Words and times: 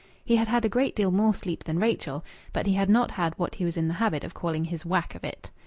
He 0.25 0.37
had 0.37 0.47
had 0.47 0.65
a 0.65 0.67
great 0.67 0.95
deal 0.95 1.11
more 1.11 1.31
sleep 1.35 1.63
than 1.65 1.77
Rachel, 1.77 2.25
but 2.53 2.65
he 2.65 2.73
had 2.73 2.89
not 2.89 3.11
had 3.11 3.37
what 3.37 3.53
he 3.53 3.65
was 3.65 3.77
in 3.77 3.87
the 3.87 3.93
habit 4.01 4.23
of 4.23 4.33
calling 4.33 4.65
his 4.65 4.83
"whack" 4.83 5.13
of 5.13 5.23
it. 5.23 5.51